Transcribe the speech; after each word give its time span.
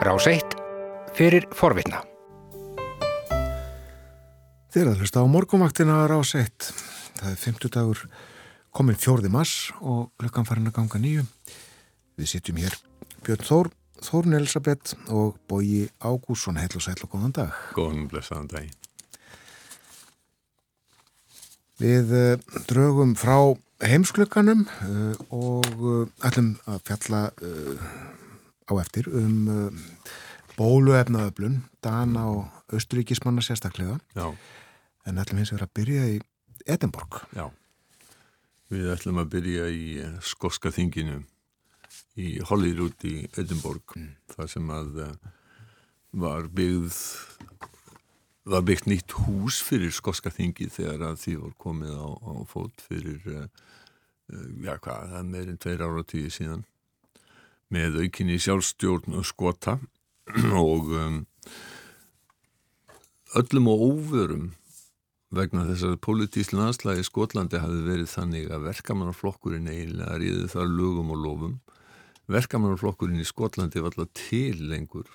Rás 0.00 0.24
1 0.24 0.54
fyrir 1.12 1.44
forvitna. 1.52 1.98
Þið 4.72 4.80
er 4.80 4.88
að 4.88 5.02
hlusta 5.02 5.20
á 5.20 5.28
morgumvaktina 5.28 5.96
Rás 6.08 6.30
1. 6.40 6.68
Það 7.18 7.26
er 7.28 7.40
50 7.42 7.72
dagur 7.74 8.00
komin 8.72 8.96
fjórði 8.96 9.28
mass 9.34 9.68
og 9.84 10.06
klukkan 10.16 10.46
farin 10.48 10.70
að 10.70 10.78
ganga 10.78 11.00
nýju. 11.02 11.24
Við 12.16 12.30
sitjum 12.32 12.62
hér 12.62 12.78
Björn 13.26 13.44
Þór, 13.44 13.68
Þórn 14.06 14.38
Elisabeth 14.38 14.96
og 15.12 15.36
Bóji 15.44 15.90
Ágússon. 16.00 16.56
Heil 16.56 16.72
og 16.80 16.86
sæl 16.86 16.96
og 17.04 17.12
góðan 17.12 17.36
dag. 17.36 17.58
Góðan 17.76 18.06
blessaðan 18.08 18.48
dag. 18.54 18.70
Við 21.76 22.14
uh, 22.16 22.62
drögum 22.72 23.12
frá 23.20 23.52
heimsklukkanum 23.84 24.64
uh, 24.64 25.12
og 25.28 25.68
uh, 25.76 26.08
ætlum 26.24 26.54
að 26.64 26.80
fjalla 26.88 27.22
á 28.70 28.72
eftir 28.82 29.10
um 29.10 29.74
bóluefnaöflun, 30.56 31.62
Dana 31.82 32.26
og 32.30 32.76
Östuríkismanna 32.76 33.42
sérstaklega. 33.42 33.98
Já. 34.14 34.30
En 35.06 35.18
ætlum 35.18 35.40
hins 35.40 35.52
vegar 35.54 35.66
að 35.66 35.74
byrja 35.74 36.06
í 36.14 36.20
Edinborg. 36.68 37.22
Já. 37.34 37.48
Við 38.70 38.90
ætlum 38.94 39.22
að 39.22 39.30
byrja 39.34 39.68
í 39.72 39.86
skóska 40.22 40.70
þinginu 40.74 41.22
í 42.20 42.38
Hollyrút 42.44 43.04
í 43.08 43.16
Edinborg 43.38 43.96
mm. 43.96 44.10
þar 44.34 44.50
sem 44.52 44.72
að 44.74 45.00
var 46.10 46.48
byggð 46.54 46.98
var 48.50 48.64
byggt 48.66 48.88
nýtt 48.90 49.14
hús 49.24 49.60
fyrir 49.62 49.92
skóska 49.94 50.32
þingi 50.34 50.70
þegar 50.72 51.10
að 51.10 51.20
því 51.22 51.34
voru 51.42 51.56
komið 51.64 51.94
á, 51.94 52.08
á 52.10 52.32
fót 52.50 52.82
fyrir 52.82 53.20
já 53.26 54.74
hvað, 54.78 55.10
það 55.12 55.18
er 55.20 55.28
meirinn 55.28 55.60
tveir 55.60 55.84
ára 55.86 56.04
tíu 56.06 56.32
síðan 56.32 56.64
með 57.70 58.00
aukinni 58.04 58.38
sjálfstjórn 58.42 59.20
skota 59.26 59.78
og 60.64 60.90
um, 60.94 61.20
öllum 63.38 63.70
og 63.70 63.84
óvörum 63.86 64.48
vegna 65.34 65.62
þess 65.68 65.86
að 65.86 66.00
politísl 66.02 66.56
landslægi 66.58 67.06
Skotlandi 67.06 67.60
hafi 67.62 67.82
verið 67.86 68.10
þannig 68.10 68.48
að 68.50 68.64
verkamannarflokkurinn 68.66 69.70
eiginlega 69.70 70.16
ríði 70.18 70.48
þar 70.50 70.72
lögum 70.74 71.12
og 71.14 71.20
lofum. 71.24 71.52
Verkamannarflokkurinn 72.30 73.22
í 73.22 73.28
Skotlandi 73.28 73.82
var 73.82 73.94
alltaf 73.94 74.10
til 74.18 74.64
lengur 74.70 75.06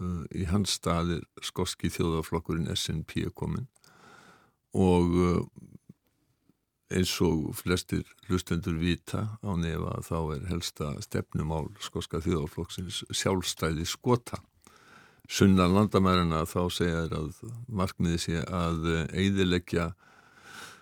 uh, 0.00 0.24
í 0.32 0.46
hans 0.48 0.78
staðir 0.80 1.26
skoski 1.44 1.92
þjóðaflokkurinn 1.92 2.72
SNP 2.72 3.28
komin 3.36 3.68
og 4.72 5.16
uh, 5.20 5.44
eins 6.90 7.12
og 7.22 7.54
flestir 7.58 8.02
hlustendur 8.28 8.78
vita 8.80 9.22
á 9.46 9.50
nefa 9.58 10.00
þá 10.06 10.16
er 10.34 10.46
helsta 10.50 10.92
stefnumál 11.04 11.68
skoska 11.82 12.20
þjóðaflokksins 12.24 13.04
sjálfstæði 13.14 13.86
skota. 13.86 14.40
Sunnan 15.30 15.76
landamærarna 15.76 16.42
þá 16.50 16.62
segja 16.74 17.04
þér 17.04 17.16
að 17.20 17.42
markmiði 17.70 18.22
sé 18.24 18.42
að 18.42 18.88
eidilegja 19.14 19.92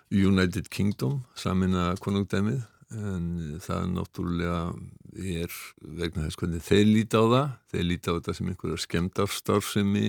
United 0.09 0.71
Kingdom 0.73 1.21
samina 1.37 1.91
konungdæmið 2.01 2.63
en 2.97 3.59
það 3.61 3.89
náttúrulega 3.93 4.61
er 5.13 5.53
vegna 5.77 6.25
þess 6.25 6.39
hvernig 6.41 6.65
þeir 6.65 6.87
líti 6.89 7.21
á 7.21 7.25
það. 7.29 7.49
Þeir 7.69 7.85
líti 7.85 8.09
á 8.09 8.15
þetta 8.17 8.37
sem 8.39 8.49
einhverja 8.49 8.85
skemdarstárfsemi 8.85 10.05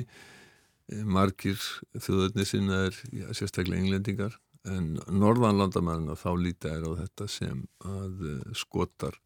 margir 1.04 1.60
þjóðarni 2.00 2.46
sinna 2.48 2.86
er 2.88 2.96
já, 3.12 3.26
sérstaklega 3.36 3.84
englendingar 3.84 4.40
en 4.68 4.92
norðan 5.08 5.60
landamærarna 5.60 6.16
þá 6.20 6.30
líti 6.36 6.68
þær 6.68 6.84
á 6.84 6.92
þetta 7.04 7.28
sem 7.32 7.62
að 7.88 8.24
skotar 8.58 9.16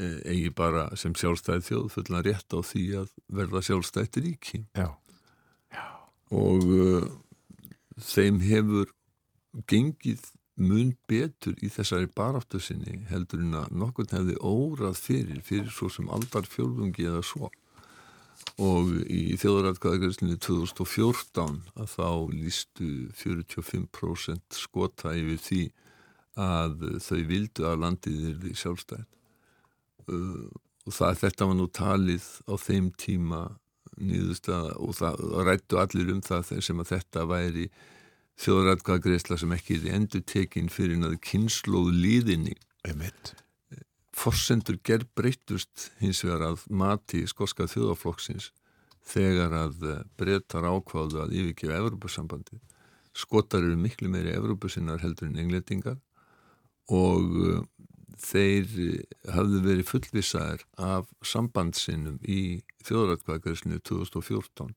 eigi 0.00 0.48
bara 0.56 0.86
sem 0.96 1.12
sjálfstæði 1.12 1.66
þjóð 1.66 1.88
fullan 1.92 2.24
rétt 2.24 2.54
á 2.56 2.60
því 2.64 2.84
að 3.02 3.10
verða 3.36 3.60
sjálfstætti 3.66 4.22
ríki 4.24 4.62
Já. 4.78 4.88
Já. 5.74 5.86
og 6.32 6.64
uh, 6.64 7.08
þeim 8.00 8.40
hefur 8.46 8.94
gengið 9.68 10.30
mun 10.60 10.92
betur 11.08 11.56
í 11.64 11.70
þessari 11.72 12.08
baráttu 12.16 12.60
sinni 12.62 13.00
heldur 13.10 13.42
en 13.44 13.56
að 13.62 13.76
nokkurn 13.82 14.12
hefði 14.12 14.36
órað 14.44 14.98
fyrir, 15.00 15.40
fyrir 15.44 15.70
svo 15.72 15.88
sem 15.92 16.08
aldar 16.12 16.48
fjölfungi 16.48 17.06
eða 17.08 17.22
svo 17.24 17.50
og 18.60 18.90
í 19.08 19.36
þjóðrætkvæðagreyslinni 19.40 20.36
2014 20.42 21.60
að 21.80 21.94
þá 21.94 22.10
lístu 22.34 22.90
45% 23.16 24.58
skota 24.60 25.14
yfir 25.16 25.40
því 25.46 25.62
að 26.40 26.84
þau 27.02 27.20
vildu 27.28 27.66
að 27.68 27.80
landið 27.84 28.28
er 28.30 28.36
því 28.44 28.58
sjálfstætt 28.60 29.08
Uh, 30.10 30.48
og 30.88 30.94
það, 30.96 31.18
þetta 31.20 31.46
var 31.46 31.56
nú 31.58 31.66
talið 31.76 32.26
á 32.48 32.54
þeim 32.58 32.86
tíma 32.98 33.40
nýðustad 34.00 34.72
og 34.80 34.94
það 34.96 35.20
rættu 35.46 35.80
allir 35.80 36.12
um 36.14 36.22
það 36.24 36.54
sem 36.64 36.80
að 36.80 36.92
þetta 36.94 37.26
væri 37.28 37.66
þjóðrætkvæðagreysla 38.40 39.38
sem 39.42 39.52
ekki 39.54 39.76
er 39.76 39.98
endur 39.98 40.24
tekinn 40.24 40.72
fyrir 40.72 41.00
náðu 41.00 41.20
kynnslóð 41.26 41.92
líðinni 42.00 42.56
Einmitt. 42.88 43.34
Forsendur 44.20 44.76
gerð 44.84 45.08
breytust 45.16 45.90
hins 46.00 46.20
vegar 46.26 46.50
að 46.50 46.64
mati 46.68 47.22
skoska 47.30 47.68
þjóðaflokksins 47.70 48.50
þegar 49.10 49.54
að 49.56 49.86
breytar 50.20 50.66
ákváðu 50.68 51.22
að 51.22 51.36
yfirgefa 51.40 51.78
Evrópussambandi 51.80 52.60
skotar 53.16 53.64
eru 53.64 53.78
miklu 53.80 54.10
meiri 54.12 54.34
Evrópussinnar 54.36 55.00
heldur 55.02 55.30
en 55.30 55.40
englendingar 55.40 55.98
og 56.90 57.64
þeir 58.20 58.68
hafðu 59.32 59.62
verið 59.64 59.88
fullvisaðir 59.88 60.64
af 60.76 61.08
sambandsinnum 61.24 62.20
í 62.28 62.60
þjóðrætkvæðgræsinu 62.84 63.80
2014 63.88 64.74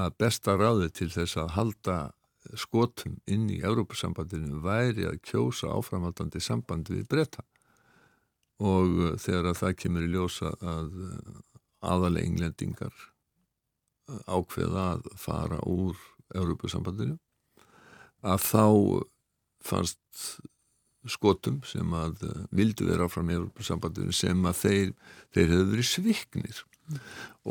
að 0.00 0.16
besta 0.22 0.54
ráði 0.54 0.90
til 0.94 1.10
þess 1.10 1.40
að 1.40 1.54
halda 1.56 1.98
skotum 2.56 3.18
inn 3.28 3.48
í 3.52 3.60
Európa-sambandinu 3.66 4.62
væri 4.64 5.08
að 5.08 5.18
kjósa 5.26 5.72
áframhaldandi 5.74 6.40
samband 6.42 6.88
við 6.92 7.08
breyta 7.10 7.44
og 8.60 9.16
þegar 9.22 9.50
að 9.50 9.58
það 9.62 9.78
kemur 9.82 10.04
í 10.04 10.12
ljósa 10.12 10.52
að 10.60 10.92
aðalega 11.80 12.28
englendingar 12.28 13.06
ákveða 14.28 14.86
að 14.94 15.10
fara 15.20 15.60
úr 15.68 15.98
Európa-sambandinu 16.36 17.16
að 18.26 18.42
þá 18.44 18.64
fannst 19.64 20.32
skotum 21.08 21.60
sem 21.64 21.94
að 21.96 22.26
vildu 22.52 22.88
vera 22.88 23.06
áfram 23.08 23.30
í 23.32 23.36
Európa-sambandinu 23.38 24.12
sem 24.12 24.44
að 24.44 24.58
þeir, 24.60 24.90
þeir 25.32 25.46
hefðu 25.54 25.70
verið 25.70 25.88
sviknir 25.88 26.60
mm. 26.60 26.98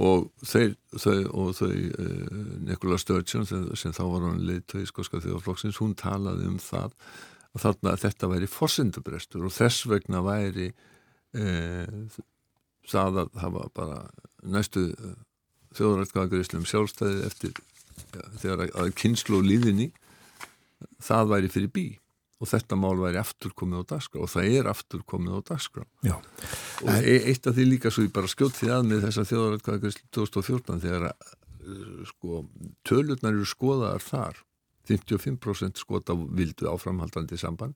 og 0.05 0.29
þeir 0.45 0.75
þau, 0.93 1.17
og 1.33 1.49
þau 1.57 1.71
uh, 1.71 2.43
Nikola 2.67 2.99
Sturgeon 3.01 3.49
sem, 3.49 3.95
þá 3.95 4.03
var 4.05 4.27
hann 4.27 4.45
leitt 4.45 4.77
í 4.77 4.85
skoska 4.89 5.21
þjóðaflokksins, 5.23 5.81
hún 5.81 5.97
talaði 5.97 6.51
um 6.51 6.61
það 6.61 6.93
að 7.49 7.65
þarna 7.65 7.95
að 7.95 8.05
þetta 8.05 8.31
væri 8.35 8.51
fórsendubrestur 8.53 9.49
og 9.49 9.55
þess 9.55 9.89
vegna 9.89 10.21
væri 10.25 10.69
það 12.89 13.23
að 13.23 13.41
hafa 13.43 13.65
bara 13.77 13.97
næstu 14.41 14.89
þjóðrættkvæðagriðslum 15.77 16.65
sjálfstæði 16.67 17.25
eftir 17.27 17.57
ja, 18.15 18.27
þegar 18.41 18.63
að, 18.69 18.93
kynslu 18.97 19.39
og 19.39 19.47
líðinni 19.47 19.89
það 21.03 21.33
væri 21.33 21.51
fyrir 21.53 21.73
bí. 21.73 21.87
Og 22.39 22.47
þetta 22.47 22.77
mál 22.79 22.95
væri 23.01 23.19
aftur 23.19 23.51
komið 23.51 23.83
á 23.83 23.89
dagskrá 23.93 24.21
og 24.23 24.29
það 24.31 24.53
er 24.55 24.69
aftur 24.71 25.01
komið 25.03 25.33
á 25.35 25.39
dagskrá. 25.51 25.83
Já. 26.07 26.15
og 26.85 26.91
e 27.03 27.17
eitt 27.27 27.49
af 27.49 27.57
því 27.57 27.65
líka 27.67 27.91
svo 27.91 28.05
ég 28.05 28.13
bara 28.15 28.31
skjótt 28.31 28.55
því 28.61 28.69
að 28.71 28.85
með 28.87 29.01
þessa 29.07 29.25
þjóðarætkvæðagreyslu 29.27 30.05
2014 30.15 30.83
þegar 30.85 31.09
að, 31.09 31.33
sko, 32.13 32.45
tölurnar 32.87 33.35
eru 33.35 33.49
skoðaðar 33.49 34.05
þar. 34.05 34.45
55% 34.89 35.83
skota 35.83 36.15
vildu 36.15 36.69
áframhaldandi 36.71 37.37
samband. 37.37 37.75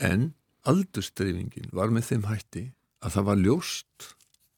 En 0.00 0.32
aldurstreyfingin 0.68 1.72
var 1.74 1.92
með 1.94 2.12
þeim 2.12 2.26
hætti 2.30 2.64
að 3.02 3.16
það 3.16 3.28
var 3.28 3.42
ljóst 3.42 4.08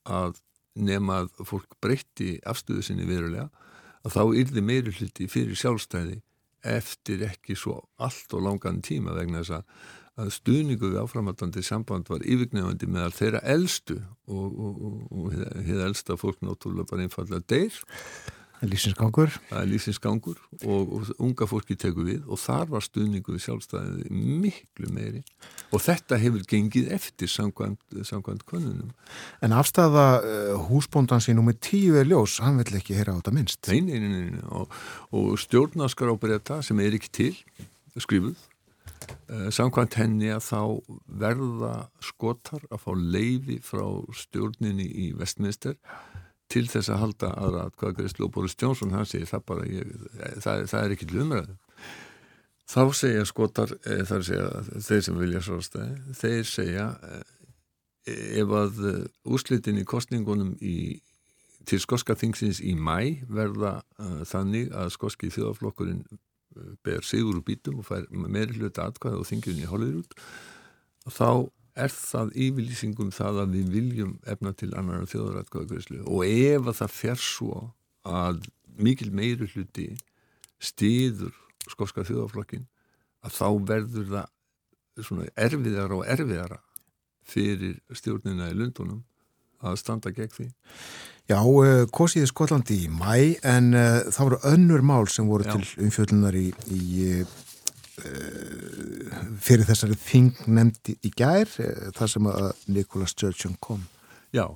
að 0.05 0.41
nema 0.75 1.23
að 1.23 1.43
fólk 1.49 1.77
breytti 1.83 2.37
afstöðu 2.49 2.85
sinni 2.85 3.06
verulega 3.09 3.49
að 4.05 4.17
þá 4.17 4.23
yrði 4.43 4.65
meiri 4.65 4.95
hluti 4.99 5.29
fyrir 5.31 5.59
sjálfstæði 5.59 6.21
eftir 6.65 7.25
ekki 7.29 7.56
svo 7.59 7.79
allt 8.03 8.33
og 8.37 8.45
langan 8.45 8.81
tíma 8.85 9.15
vegna 9.17 9.43
þess 9.43 9.59
að, 9.59 10.31
stuðningu 10.31 10.93
við 10.93 11.01
áframhaldandi 11.03 11.62
samband 11.67 12.09
var 12.09 12.23
yfirgnefandi 12.23 12.87
meðal 12.87 13.15
þeirra 13.17 13.41
eldstu 13.55 13.97
og, 14.31 14.45
og, 14.47 14.77
og, 14.89 14.99
og 15.11 15.33
hefði 15.35 15.81
eldsta 15.89 16.17
fólk 16.21 16.39
náttúrulega 16.45 16.91
bara 16.93 17.07
einfallega 17.07 17.43
deyr 17.50 17.81
Lýsinsgangur 18.70 19.32
Það 19.50 19.61
er 19.61 19.69
lýsinsgangur 19.70 20.38
og, 20.64 20.93
og 20.96 21.11
unga 21.22 21.49
fólki 21.50 21.76
tekur 21.81 22.08
við 22.08 22.25
og 22.28 22.40
þar 22.40 22.70
var 22.72 22.84
stuðningu 22.84 23.34
við 23.34 23.44
sjálfstæðið 23.46 24.11
miklu 24.44 24.90
meiri 24.94 25.22
og 25.75 25.82
þetta 25.82 26.19
hefur 26.22 26.44
gengið 26.49 26.90
eftir 26.94 27.31
samkvæmt, 27.31 28.44
konunum. 28.46 28.93
En 29.43 29.55
afstæða 29.56 30.06
uh, 30.20 30.64
húsbóndan 30.69 31.22
sín 31.25 31.43
með 31.44 31.61
tíu 31.66 31.99
er 31.99 32.08
ljós, 32.08 32.38
hann 32.44 32.61
vill 32.61 32.78
ekki 32.78 32.96
heyra 32.99 33.16
á 33.16 33.19
þetta 33.19 33.34
minnst. 33.34 33.70
Nei, 33.70 33.81
nei, 33.82 33.99
nei, 34.02 34.25
nei. 34.31 34.43
Og, 34.55 34.75
og 35.14 35.38
stjórnaskar 35.43 36.12
ábreyta 36.12 36.61
sem 36.64 36.81
er 36.82 36.94
ekki 36.96 37.11
til, 37.14 37.32
skrifuð, 37.99 38.38
uh, 39.32 39.49
samkvæmt 39.55 39.99
henni 39.99 40.31
að 40.34 40.44
þá 40.46 40.61
verða 41.25 41.75
skotar 42.05 42.62
að 42.70 42.84
fá 42.84 42.93
leifi 42.94 43.58
frá 43.64 43.87
stjórninni 44.25 44.87
í 44.87 45.11
vestminister 45.19 45.78
til 46.55 46.65
þess 46.71 46.93
að 46.93 47.01
halda 47.03 47.31
aðra 47.41 47.69
atkvæðagreyslu 47.69 48.27
og 48.29 48.33
Boris 48.35 48.56
Johnson 48.61 48.95
hann 48.95 49.09
segir 49.09 49.31
það 49.31 49.47
bara, 49.51 49.69
ég, 49.69 49.95
það, 50.45 50.67
það 50.71 50.81
er 50.81 50.97
ekki 50.97 51.09
lumræðu. 51.12 51.56
Þá 52.75 52.83
segja 52.97 53.25
skotar, 53.29 53.75
e, 53.85 53.97
þar 54.09 54.23
segja 54.25 54.51
þeir 54.87 55.03
sem 55.05 55.19
vilja 55.21 55.43
svárstæði, 55.45 55.97
þeir 56.21 56.47
segja 56.49 56.87
e, 57.05 57.19
ef 58.41 58.55
að 58.61 58.81
úslitin 59.25 59.81
í 59.81 59.87
kostningunum 59.89 60.55
í, 60.65 60.77
til 61.69 61.81
skoska 61.83 62.17
þingsins 62.21 62.61
í 62.65 62.75
mæ 62.77 63.25
verða 63.33 63.79
uh, 63.97 64.23
þannig 64.29 64.73
að 64.77 64.91
skoski 64.93 65.31
þjóðaflokkurinn 65.33 66.03
ber 66.85 67.03
sigur 67.07 67.39
úr 67.39 67.45
bítum 67.47 67.81
og 67.81 67.89
fær 67.89 68.05
meiri 68.12 68.59
hluta 68.59 68.87
atkvæða 68.89 69.23
og 69.23 69.29
þingjum 69.29 69.62
í 69.65 69.71
Hollywood 69.71 70.12
þá 71.11 71.50
er 71.75 71.94
það 71.94 72.35
yfirlýsingum 72.47 73.11
það 73.15 73.41
að 73.44 73.56
við 73.59 73.73
viljum 73.75 74.12
efna 74.31 74.53
til 74.55 74.71
annar 74.79 75.09
þjóðaratkvæðagreyslu 75.11 76.05
og 76.05 76.26
ef 76.26 76.69
að 76.71 76.79
það 76.82 76.93
fer 76.99 77.23
svo 77.23 77.62
að 78.06 78.44
mikil 78.79 79.11
meiri 79.15 79.49
hluti 79.55 79.88
stýður 80.62 81.35
skóska 81.71 82.05
þjóðaflokkin 82.06 82.67
að 83.25 83.37
þá 83.38 83.49
verður 83.71 84.12
það 84.12 85.05
svona 85.09 85.26
erfiðara 85.35 85.99
og 85.99 86.06
erfiðara 86.15 86.61
fyrir 87.25 87.81
stjórnina 87.97 88.50
í 88.53 88.56
Lundunum 88.59 89.03
að 89.65 89.79
standa 89.81 90.12
gegn 90.15 90.32
því. 90.32 90.47
Já, 91.31 91.38
uh, 91.41 91.87
kosiði 91.88 92.29
Skotlandi 92.29 92.82
í 92.85 92.91
mæ 92.93 93.41
en 93.49 93.71
uh, 93.73 94.03
það 94.12 94.26
voru 94.29 94.41
önnur 94.50 94.85
mál 94.85 95.06
sem 95.09 95.29
voru 95.29 95.47
Já. 95.49 95.55
til 95.55 95.87
umfjöldunar 95.87 96.37
í, 96.37 96.50
í 96.69 97.06
uh, 97.23 97.38
fyrir 97.94 99.67
þessari 99.69 99.96
þing 100.00 100.46
nefndi 100.50 100.96
í 101.06 101.12
gær 101.14 101.50
þar 101.94 102.11
sem 102.11 102.31
að 102.31 102.49
Nikola 102.75 103.06
Sturgeon 103.11 103.58
kom. 103.62 103.85
Já, 104.35 104.49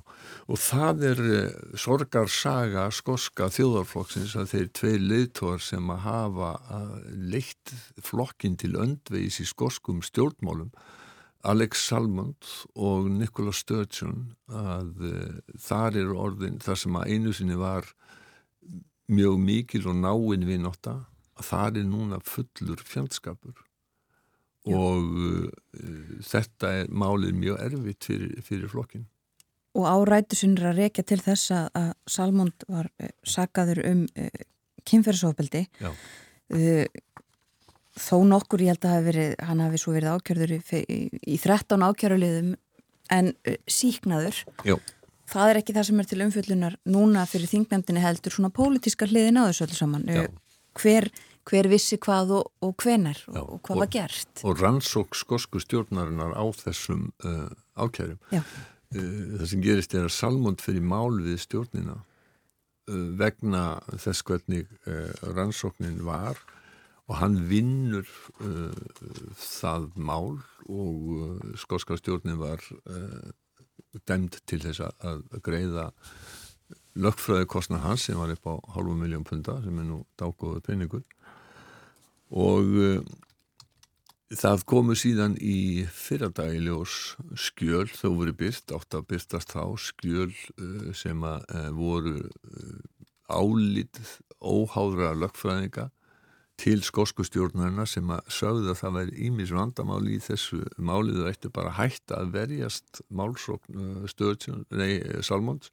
og 0.51 0.59
það 0.59 1.03
er 1.07 1.19
sorgarsaga 1.79 2.89
skoska 2.91 3.47
þjóðarflokksins 3.55 4.33
að 4.35 4.49
þeir 4.51 4.65
tvei 4.75 4.95
leiðtóar 4.99 5.63
sem 5.63 5.91
að 5.93 6.01
hafa 6.03 6.49
leitt 7.15 7.71
flokkin 8.03 8.57
til 8.59 8.73
öndveis 8.75 9.39
í 9.39 9.47
skoskum 9.47 10.01
stjórnmálum 10.03 10.73
Alex 11.47 11.85
Salmond 11.87 12.49
og 12.75 13.07
Nikola 13.13 13.53
Sturgeon 13.55 14.33
að 14.51 15.05
þar 15.63 16.01
eru 16.01 16.17
orðin 16.25 16.59
þar 16.59 16.81
sem 16.81 16.99
að 16.99 17.13
einu 17.13 17.31
sinni 17.35 17.55
var 17.59 17.87
mjög 19.07 19.39
mikil 19.41 19.85
og 19.87 19.95
náinn 20.01 20.43
við 20.49 20.59
notta 20.65 20.97
að 21.39 21.47
þar 21.49 21.79
er 21.81 21.87
núna 21.87 22.19
fullur 22.25 22.83
fjandskapur 22.85 23.55
Já. 24.67 24.75
og 24.75 25.15
uh, 25.23 25.47
þetta 26.27 26.73
er 26.81 26.91
málið 26.91 27.37
mjög 27.39 27.63
erfitt 27.67 28.09
fyrir, 28.09 28.35
fyrir 28.45 28.71
flokkin. 28.71 29.07
Og 29.77 29.85
árætusunir 29.85 30.71
að 30.71 30.81
rekja 30.83 31.05
til 31.07 31.19
þess 31.23 31.53
að 31.55 31.91
Salmond 32.09 32.65
var 32.67 32.89
uh, 32.99 33.11
sagaður 33.23 33.83
um 33.87 34.05
kynferðsofbeldi 34.89 35.67
þó 37.99 38.15
nokkur 38.27 38.63
ég 38.63 38.73
held 38.73 38.87
að 38.87 39.07
verið, 39.09 39.33
hann 39.43 39.63
hafi 39.63 39.79
svo 39.81 39.93
verið 39.95 40.15
ákjörður 40.15 40.53
í, 40.55 40.99
í 41.35 41.37
13 41.41 41.83
ákjörðulegðum 41.89 42.53
en 43.15 43.31
uh, 43.33 43.57
síknaður 43.69 44.43
Jó. 44.67 44.77
það 45.29 45.51
er 45.51 45.61
ekki 45.61 45.75
það 45.77 45.87
sem 45.89 46.01
er 46.01 46.09
til 46.09 46.21
umfjöllunar 46.25 46.77
núna 46.89 47.25
fyrir 47.29 47.51
þingnefndinni 47.51 48.03
heldur 48.03 48.35
svona 48.35 48.53
pólitíska 48.53 49.09
hliðin 49.09 49.41
á 49.41 49.49
þessu 49.49 49.67
öllu 49.67 49.79
saman 49.79 50.07
hver, 50.79 51.09
hver 51.49 51.69
vissi 51.71 51.97
hvað 52.01 52.33
og, 52.39 52.51
og 52.65 52.75
hvenar 52.83 53.19
Já. 53.25 53.41
og 53.41 53.61
hvað 53.65 53.75
og, 53.75 53.81
var 53.83 53.91
gert? 53.93 54.43
og 54.43 54.61
rannsók 54.61 55.17
skosku 55.17 55.61
stjórnarinnar 55.63 56.35
á 56.37 56.45
þessum 56.59 57.09
uh, 57.25 57.49
ákjörðum 57.79 58.19
uh, 58.35 58.53
það 58.93 59.47
sem 59.53 59.65
gerist 59.65 59.95
er 59.97 60.07
að 60.07 60.15
Salmond 60.17 60.63
fyrir 60.63 60.85
mál 60.85 61.19
við 61.23 61.41
stjórnina 61.45 61.97
uh, 61.99 63.03
vegna 63.19 63.65
þess 63.97 64.25
hvernig 64.27 64.69
rannsóknin 65.35 66.01
var 66.07 66.39
og 67.09 67.17
hann 67.17 67.39
vinnur 67.49 68.05
það 69.41 69.87
mál 69.97 70.35
og 70.69 71.55
skótska 71.57 71.97
stjórnin 71.97 72.37
var 72.37 72.61
dæmt 74.05 74.37
til 74.45 74.59
þess 74.61 74.83
að 74.85 75.23
greiða 75.41 75.87
lögfröði 76.99 77.47
kostna 77.49 77.79
hans 77.83 78.05
sem 78.07 78.17
var 78.19 78.33
upp 78.33 78.45
á 78.49 78.53
halvu 78.75 78.95
miljón 78.97 79.25
punta 79.27 79.57
sem 79.63 79.77
er 79.79 79.87
nú 79.87 80.03
dágóðu 80.19 80.61
peningur 80.65 81.03
og 82.29 82.73
uh, 82.77 83.03
það 84.29 84.65
komu 84.69 84.95
síðan 84.97 85.35
í 85.41 85.85
fyrradægiljós 85.89 87.15
skjöl 87.33 87.87
þó 87.89 88.09
voru 88.19 88.35
byrt, 88.37 88.73
átt 88.75 88.97
að 88.97 89.07
byrtast 89.13 89.55
þá 89.55 89.63
skjöl 89.81 90.31
uh, 90.31 90.89
sem 90.93 91.23
uh, 91.25 91.39
voru 91.75 92.19
álít 93.29 94.01
óháðra 94.41 95.13
lögfræðinga 95.17 95.89
til 96.59 96.81
skóskustjórnarna 96.83 97.85
sem 97.87 98.09
að 98.11 98.31
sögðu 98.35 98.73
að 98.73 98.79
það 98.81 98.95
væri 98.97 99.27
ímis 99.29 99.53
vandamáli 99.55 100.17
í 100.17 100.23
þessu 100.23 100.59
málið 100.75 101.21
og 101.23 101.29
ættu 101.29 101.51
bara 101.55 101.71
hægt 101.77 102.11
að 102.11 102.33
verjast 102.35 102.99
málsókn 103.07 104.09
Salmons 105.23 105.71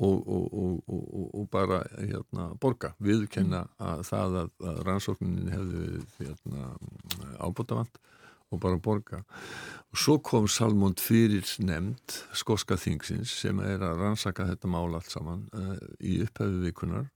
og, 0.00 0.28
og, 0.28 0.78
og, 0.88 1.26
og 1.36 1.48
bara 1.52 1.82
hérna, 1.98 2.50
borga, 2.60 2.94
viðkenna 3.04 3.66
að 3.82 4.04
það 4.08 4.38
að, 4.42 4.54
að 4.70 4.80
rannsóknin 4.88 5.52
hefði 5.52 6.04
hérna, 6.18 6.70
ábútafand 7.40 8.00
og 8.50 8.62
bara 8.62 8.80
borga. 8.82 9.22
Og 9.90 10.00
svo 10.00 10.16
kom 10.24 10.48
Salmond 10.50 11.02
fyrir 11.02 11.46
nefnd 11.62 12.16
skóska 12.38 12.78
þingsins 12.80 13.32
sem 13.42 13.60
er 13.62 13.82
að 13.86 14.02
rannsaka 14.02 14.48
þetta 14.48 14.70
mál 14.70 14.88
allt 14.96 15.10
saman 15.12 15.46
uh, 15.54 15.76
í 16.00 16.20
upphæfu 16.24 16.64
vikunar 16.64 17.08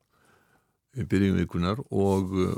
byrjum 0.94 1.38
vikunar 1.40 1.80
og 1.90 2.34
uh, 2.38 2.54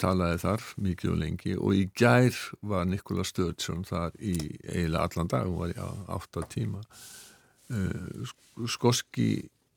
talaði 0.00 0.40
þar 0.42 0.66
mikið 0.84 1.12
og 1.12 1.20
lengi 1.20 1.54
og 1.56 1.76
í 1.78 1.86
gær 1.96 2.36
var 2.66 2.88
Nikola 2.88 3.24
Sturgeon 3.24 3.86
þar 3.88 4.16
í 4.18 4.34
eiginlega 4.66 5.06
allan 5.06 5.30
dag, 5.30 5.46
hún 5.46 5.60
var 5.62 5.72
í 5.72 5.78
átta 6.16 6.44
tíma 6.50 6.82
uh, 7.70 8.34
skoski 8.68 9.30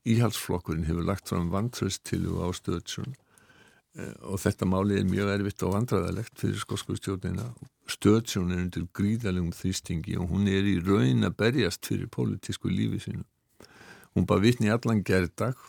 íhalsflokkurinn 0.10 0.88
hefur 0.88 1.06
lagt 1.08 1.30
fram 1.32 1.52
vantröst 1.54 2.04
til 2.08 2.26
þú 2.26 2.42
á 2.44 2.48
Sturgeon 2.56 3.14
uh, 3.14 4.16
og 4.32 4.42
þetta 4.44 4.68
máli 4.70 5.00
er 5.00 5.08
mjög 5.10 5.32
erfitt 5.38 5.64
og 5.68 5.78
vandræðalegt 5.78 6.36
fyrir 6.42 6.60
skosku 6.62 6.98
stjórnina 7.00 7.52
Sturgeon 7.90 8.52
er 8.54 8.64
undir 8.64 8.86
gríðalegum 8.96 9.52
þrýstingi 9.56 10.18
og 10.20 10.32
hún 10.32 10.48
er 10.52 10.68
í 10.68 10.78
raun 10.84 11.28
að 11.28 11.38
berjast 11.40 11.88
fyrir 11.88 12.08
pólitísku 12.12 12.72
lífi 12.72 13.02
sínu. 13.04 13.26
Hún 14.16 14.28
bara 14.30 14.44
vitni 14.44 14.72
allan 14.72 15.04
gerðdag 15.04 15.60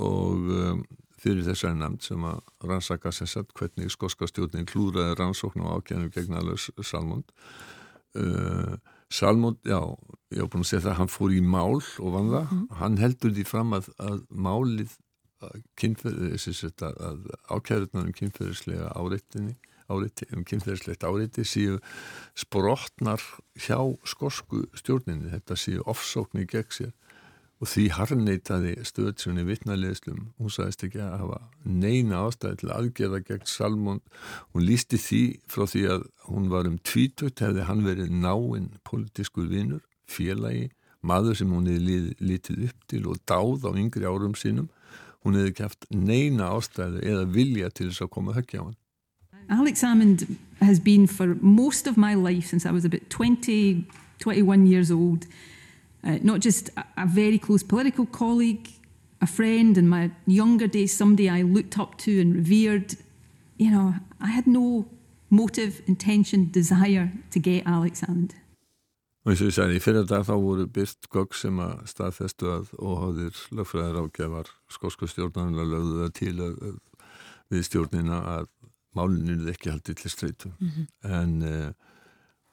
og 0.00 0.50
um, 0.50 0.82
fyrir 1.20 1.44
þessari 1.46 1.78
nefnd 1.78 2.06
sem 2.06 2.24
að 2.26 2.40
rannsaka 2.66 3.12
sérsett 3.14 3.52
hvernig 3.56 3.92
skoska 3.92 4.28
stjórnin 4.30 4.68
klúraði 4.68 5.18
rannsókn 5.18 5.62
og 5.66 5.80
ákjænum 5.80 6.10
gegn 6.14 6.38
alveg 6.40 6.86
Salmond 6.86 7.30
uh, 8.18 8.74
Salmond, 9.10 9.58
já, 9.66 9.80
ég 10.30 10.42
hef 10.42 10.50
búin 10.52 10.64
að 10.64 10.70
segja 10.70 10.84
það 10.88 10.98
hann 11.00 11.10
fór 11.10 11.32
í 11.34 11.40
mál 11.42 11.78
og 11.80 12.12
vann 12.14 12.30
það. 12.34 12.52
Mm. 12.54 12.66
hann 12.80 13.00
heldur 13.02 13.34
því 13.34 13.46
fram 13.48 13.74
að, 13.78 13.90
að 13.98 14.20
málið 14.30 14.98
að, 15.40 17.00
að 17.08 17.26
ákjæðurnar 17.48 18.06
um 18.06 18.14
kynferðislega 18.16 18.92
áreitinni 18.94 19.56
áreiti, 19.90 20.28
um 20.34 20.44
kynferðislegt 20.46 21.04
áreiti 21.06 21.44
séu 21.48 21.78
sprotnar 22.38 23.22
hjá 23.58 23.78
skosku 24.08 24.64
stjórninni, 24.78 25.32
þetta 25.34 25.58
séu 25.58 25.84
ofsóknir 25.90 26.48
gegn 26.50 26.74
sér 26.74 26.92
og 27.60 27.68
því 27.68 27.84
harneitaði 27.92 28.72
stöðsjónu 28.88 29.44
vittnarleðslum, 29.44 30.20
hún 30.40 30.52
sagðist 30.52 30.86
ekki 30.86 31.02
að 31.04 31.16
hafa 31.20 31.40
neina 31.68 32.22
ástæði 32.24 32.62
til 32.62 32.70
aðgerða 32.72 33.20
gegn 33.28 33.48
Salmond, 33.52 34.02
hún 34.54 34.64
lísti 34.64 35.00
því 35.00 35.22
frá 35.52 35.66
því 35.68 35.82
að 35.94 36.06
hún 36.30 36.48
var 36.52 36.70
um 36.70 36.78
tvítut 36.80 37.42
hefði 37.44 37.66
hann 37.68 37.84
verið 37.84 38.14
náinn 38.16 38.70
politískur 38.88 39.50
vinnur, 39.52 39.84
félagi 40.08 40.70
maður 41.04 41.36
sem 41.40 41.52
hún 41.52 41.68
hefði 41.68 42.16
lítið 42.20 42.66
upp 42.70 42.88
til 42.88 43.02
og 43.12 43.20
dáð 43.28 43.68
á 43.68 43.70
yngri 43.76 44.08
árum 44.08 44.36
sínum. 44.36 44.68
Hún 45.20 45.36
hefði 45.36 45.66
haft 45.66 45.84
neina 45.92 46.48
ástæði 46.56 47.04
eða 47.12 47.28
vilja 47.28 47.68
til 47.68 47.90
þess 47.90 48.06
að 48.06 48.12
koma 48.16 48.36
höggja 48.36 48.64
á 48.64 48.68
hann. 48.68 48.78
Alex 49.50 49.82
Salmond 49.82 50.24
has 50.60 50.78
been 50.78 51.06
for 51.06 51.34
most 51.40 51.86
of 51.86 51.96
my 51.96 52.14
life 52.14 52.46
since 52.46 52.64
I 52.64 52.70
was 52.72 52.84
about 52.84 53.10
20, 53.10 53.84
21 54.20 54.66
years 54.66 54.90
old 54.90 55.26
uh, 56.04 56.18
not 56.22 56.40
just 56.40 56.70
a, 56.76 56.84
a 56.96 57.06
very 57.06 57.38
close 57.38 57.62
political 57.62 58.06
colleague, 58.06 58.68
a 59.20 59.26
friend 59.26 59.76
in 59.76 59.88
my 59.88 60.10
younger 60.26 60.66
days, 60.66 60.96
somebody 60.96 61.28
I 61.28 61.42
looked 61.42 61.78
up 61.78 61.98
to 61.98 62.20
and 62.20 62.34
revered. 62.34 62.96
You 63.58 63.70
know, 63.70 63.94
I 64.20 64.28
had 64.28 64.46
no 64.46 64.86
motive, 65.28 65.82
intention, 65.86 66.50
desire 66.50 67.12
to 67.30 67.38
get 67.38 67.66
Alex 67.66 68.00
Hammond. 68.00 68.34
Og 69.20 69.34
eins 69.34 69.42
og 69.44 69.50
ég 69.50 69.52
sagði, 69.52 69.76
í 69.76 69.82
fyrir 69.84 70.06
dag 70.08 70.22
þá 70.24 70.32
voru 70.40 70.64
byrst 70.72 71.10
gögg 71.12 71.34
sem 71.36 71.58
að 71.60 71.82
staðfestu 71.90 72.46
að 72.48 72.70
óháðir 72.80 73.42
lögfræðar 73.52 73.98
ágjafar 74.00 74.48
skósku 74.72 75.08
stjórnarnar 75.12 75.68
lögðu 75.68 75.98
það 75.98 76.14
til 76.16 76.32
að, 76.46 76.54
að 76.70 76.78
við 77.52 77.66
stjórnina 77.68 78.20
að 78.38 78.48
máluninu 78.96 79.52
ekki 79.52 79.74
haldið 79.74 80.00
til 80.00 80.12
streitu. 80.14 80.52
Mm 80.56 80.70
-hmm. 80.70 80.86
En 81.20 81.42
uh, 81.42 81.89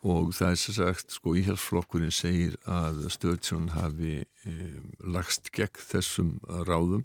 og 0.08 0.34
það 0.38 0.54
er 0.54 0.60
sér 0.62 0.78
sagt, 0.80 1.16
sko, 1.16 1.36
íhjálpsflokkurinn 1.40 2.14
segir 2.16 2.56
að 2.64 3.08
Sturgeon 3.14 3.72
hafi 3.76 4.22
um, 4.48 4.92
lagst 5.16 5.52
gegn 5.56 5.84
þessum 5.90 6.38
ráðum. 6.68 7.04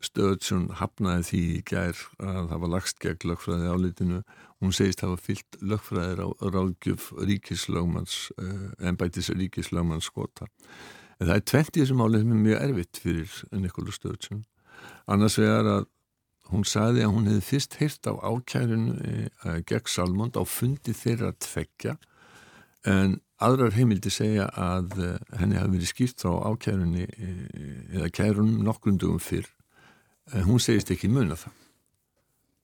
Sturgeon 0.00 0.70
hafnaði 0.80 1.26
því 1.28 1.42
í 1.58 1.64
gær 1.68 1.98
að 2.24 2.54
var 2.62 2.72
lagst 2.78 3.02
gegn 3.02 3.28
lögfræði 3.28 3.74
álitinu 3.74 4.22
hún 4.60 4.74
segist 4.76 5.00
hafa 5.04 5.16
fyllt 5.20 5.58
lögfræðir 5.64 6.20
á 6.20 6.28
ráðgjöf 6.52 7.10
ríkislögmanns 7.16 8.28
uh, 8.36 8.68
ennbætis 8.84 9.30
ríkislögmanns 9.32 10.10
skota. 10.10 10.48
En 11.20 11.28
það 11.28 11.36
er 11.36 11.46
tvent 11.52 11.76
í 11.76 11.82
þessum 11.82 12.02
álið 12.04 12.24
sem 12.24 12.34
er 12.34 12.44
mjög 12.44 12.62
erfitt 12.66 13.00
fyrir 13.00 13.38
Nikola 13.56 13.94
Sturgeon. 13.96 14.44
Annars 15.10 15.38
vegar 15.40 15.68
að 15.68 15.88
hún 16.50 16.66
saði 16.68 17.04
að 17.04 17.14
hún 17.14 17.28
hefði 17.30 17.46
fyrst 17.46 17.76
heyrt 17.80 18.08
á 18.08 18.12
ákærinu 18.20 18.94
uh, 18.96 19.58
gegn 19.68 19.88
Salmond 19.88 20.36
á 20.36 20.44
fundi 20.44 20.96
þeirra 20.96 21.32
tveggja 21.40 21.96
en 22.88 23.18
aðrar 23.40 23.74
heimildi 23.76 24.12
segja 24.12 24.48
að 24.56 24.98
uh, 24.98 25.14
henni 25.40 25.60
hafi 25.60 25.76
verið 25.76 25.92
skýrt 25.92 26.26
á 26.28 26.32
ákærunni 26.52 27.06
eða 27.96 28.12
kærunum 28.12 28.62
nokkrundugum 28.64 29.20
fyrr. 29.22 29.48
En 30.32 30.46
hún 30.46 30.62
segist 30.62 30.92
ekki 30.94 31.10
muna 31.10 31.36
það 31.38 31.59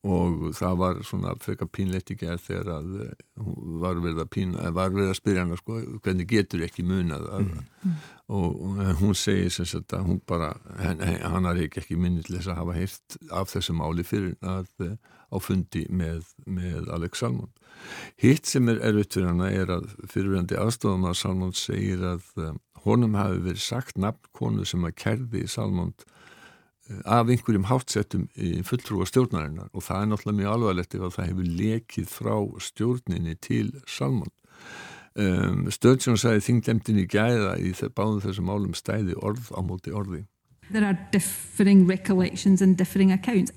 og 0.06 0.44
það 0.56 0.76
var 0.80 1.00
svona 1.06 1.32
frekar 1.42 1.68
pínleitt 1.72 2.12
í 2.12 2.16
gerð 2.20 2.44
þegar 2.44 2.70
að 2.76 2.92
eh, 3.04 3.24
hún 3.42 3.80
var 3.82 4.00
verið 4.02 4.22
að 4.22 4.30
pína, 4.36 4.60
eh, 4.62 4.74
var 4.76 4.92
verið 4.94 5.12
að 5.12 5.18
spyrja 5.18 5.44
hana 5.44 5.58
sko, 5.60 5.78
hvernig 6.04 6.28
getur 6.30 6.64
ekki 6.66 6.84
munað? 6.86 7.26
mm. 7.42 7.96
og, 8.36 8.60
og 8.68 8.80
hún 9.00 9.16
segir 9.18 9.52
sem 9.54 9.68
sagt 9.68 9.96
að 9.96 10.06
hún 10.10 10.20
bara, 10.28 10.52
hann, 10.80 11.02
hann 11.02 11.48
har 11.48 11.60
ekki 11.66 11.82
ekki 11.82 11.98
minni 12.00 12.24
til 12.26 12.38
þess 12.38 12.52
að 12.52 12.60
hafa 12.62 12.78
heilt 12.78 13.18
af 13.42 13.52
þessu 13.54 13.76
máli 13.78 14.06
fyrir 14.06 14.36
að 14.46 14.70
eh, 14.86 14.96
á 15.26 15.36
fundi 15.42 15.86
með, 15.90 16.28
með 16.46 16.90
Alex 16.94 17.24
Salmond. 17.24 17.64
Hitt 18.22 18.46
sem 18.48 18.70
er 18.70 18.78
erfitt 18.86 19.16
fyrir 19.16 19.32
hana 19.32 19.50
er 19.50 19.72
að 19.74 19.90
fyrirverandi 20.12 20.58
aðstofan 20.60 21.08
að 21.10 21.18
Salmond 21.20 21.58
segir 21.58 22.04
að 22.14 22.28
honum 22.86 23.18
hafi 23.18 23.42
verið 23.42 23.64
sagt 23.64 23.98
nafn 23.98 24.30
konu 24.36 24.66
sem 24.68 24.84
að 24.86 24.94
kerði 25.02 25.46
Salmond 25.50 26.06
af 27.04 27.26
einhverjum 27.26 27.66
hátsettum 27.70 28.28
fulltrúa 28.66 29.06
stjórnarinnar. 29.08 29.68
Og 29.72 29.82
það 29.82 30.02
er 30.02 30.10
náttúrulega 30.10 30.40
mjög 30.40 30.52
alvarlegt 30.52 30.94
ef 30.94 31.06
að 31.06 31.14
það 31.16 31.30
hefur 31.30 31.52
lekið 31.60 32.10
frá 32.10 32.36
stjórninni 32.68 33.38
til 33.42 33.72
Salmond 33.86 34.34
um, 35.16 35.66
Sturgeon 35.72 36.18
sagði 36.20 36.44
þinglemtin 36.46 37.02
í 37.02 37.06
gæða 37.10 37.56
í 37.60 37.72
báðum 37.96 38.22
þessum 38.24 38.50
álum 38.52 38.74
stæði 38.76 39.16
orð 39.22 39.52
á 39.52 39.60
móti 39.64 39.94
orði. 39.94 40.24
There 40.70 40.86
are 40.86 40.98
differing 41.12 41.86
recollections 41.86 42.62
and 42.62 42.76
differing 42.76 43.12
accounts. 43.14 43.54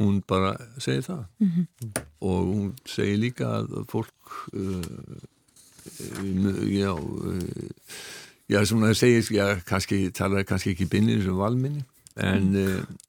Hún 0.00 0.22
bara 0.28 0.54
segir 0.78 1.02
það. 1.04 1.24
Mm 1.40 1.48
-hmm. 1.48 2.04
og 2.20 2.44
hún 2.46 2.72
segir 2.86 3.18
líka 3.18 3.44
að 3.44 3.84
fólk 3.88 4.48
uh, 4.52 4.82
já 6.64 6.92
uh, 6.92 7.42
Já, 8.50 8.64
sem 8.66 8.82
það 8.82 8.96
segir, 8.98 9.28
já, 9.36 9.46
kannski 9.68 10.00
talaði 10.16 10.48
kannski 10.48 10.74
ekki 10.74 10.88
bynir 10.90 11.22
sem 11.22 11.38
valminni 11.38 11.84
en 12.18 12.50
mm. 12.50 12.58
uh, 12.58 13.08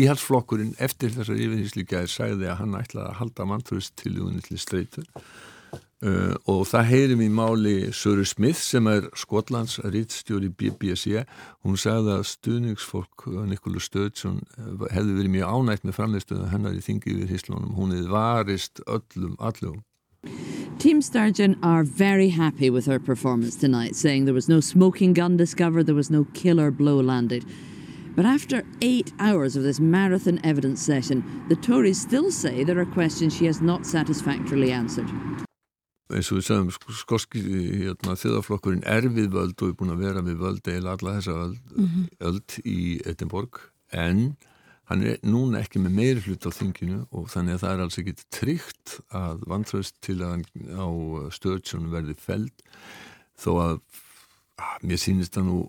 íhalsflokkurinn 0.00 0.72
eftir 0.80 1.12
þessar 1.12 1.40
yfirhýslíkjaðir 1.44 2.12
sagði 2.12 2.48
að 2.48 2.60
hann 2.62 2.76
ætlaði 2.78 3.10
að 3.10 3.18
halda 3.20 3.46
mantröðst 3.50 3.96
til 4.00 4.14
unni 4.24 4.40
til 4.46 4.56
streitur 4.62 5.04
uh, 5.10 6.32
og 6.48 6.62
það 6.70 6.88
heyrim 6.88 7.24
í 7.26 7.28
máli 7.36 7.74
Söru 7.96 8.24
Smith 8.28 8.62
sem 8.62 8.88
er 8.88 9.10
Skotlands 9.18 9.76
rítstjóri 9.84 10.48
BBC 10.48 11.26
hún 11.66 11.76
sagði 11.80 12.16
að 12.16 12.26
stuðningsfólk 12.32 13.28
Nikola 13.50 13.82
Sturgeon 13.84 14.40
hefði 14.94 15.18
verið 15.18 15.34
mjög 15.36 15.52
ánægt 15.58 15.84
með 15.84 15.98
framlegstöðu 15.98 16.48
hennar 16.54 16.80
í 16.80 16.84
þingi 16.86 17.18
yfirhýslunum, 17.18 17.76
hún 17.76 17.92
hefði 17.98 18.14
varist 18.14 18.84
öllum, 18.88 19.36
allum 19.36 19.82
Team 20.80 21.02
Sturgeon 21.02 21.58
are 21.62 21.84
very 21.84 22.30
happy 22.30 22.70
with 22.70 22.86
her 22.86 22.98
performance 22.98 23.54
tonight, 23.54 23.94
saying 23.94 24.24
there 24.24 24.32
was 24.32 24.48
no 24.48 24.60
smoking 24.60 25.12
gun 25.12 25.36
discovered, 25.36 25.84
there 25.84 25.94
was 25.94 26.08
no 26.10 26.24
killer 26.32 26.70
blow 26.70 27.00
landed. 27.00 27.44
But 28.16 28.24
after 28.24 28.62
eight 28.80 29.12
hours 29.18 29.56
of 29.56 29.62
this 29.62 29.78
marathon 29.78 30.40
evidence 30.42 30.80
session, 30.80 31.44
the 31.50 31.56
Tories 31.56 32.00
still 32.00 32.30
say 32.32 32.64
there 32.64 32.78
are 32.78 32.86
questions 32.86 33.36
she 33.36 33.44
has 33.44 33.60
not 33.60 33.84
satisfactorily 33.84 34.72
answered. 34.72 35.10
eins 36.10 36.32
og 36.32 36.40
við 36.40 36.46
sagðum 36.48 36.96
skoski 36.96 37.40
hérna, 37.84 38.16
þjóðaflokkurinn 38.18 38.80
er 38.88 39.04
við 39.12 39.28
völd 39.36 39.60
og 39.60 39.68
er 39.68 39.76
búin 39.76 39.92
að 39.92 40.00
vera 40.08 40.24
við 40.24 40.40
völd 40.40 40.70
eða 40.72 40.96
alla 40.96 41.12
þessa 41.18 41.36
völd, 41.36 41.60
mm 41.76 41.86
-hmm. 41.86 42.08
völd 42.24 42.56
í 42.64 42.80
Edinborg 43.06 43.60
en 43.92 44.24
hann 44.90 45.04
er 45.06 45.20
núna 45.22 45.62
ekki 45.62 45.78
með 45.78 45.96
meiri 45.96 46.22
hlut 46.24 46.46
á 46.46 46.50
þinginu 46.50 47.04
og 47.14 47.28
þannig 47.30 47.56
að 47.56 47.62
það 47.62 47.72
er 47.72 47.82
alls 47.84 47.98
ekki 48.00 48.14
tryggt 48.34 48.94
að 49.14 49.44
vantraust 49.52 49.98
til 50.02 50.18
að 50.26 50.42
á 50.74 50.88
stöðsjónu 51.36 51.92
verði 51.92 52.16
feld 52.18 52.64
þó 53.38 53.50
að, 53.62 53.76
að 54.58 54.88
mér 54.90 55.02
sýnist 55.02 55.36
það 55.38 55.46
nú 55.46 55.60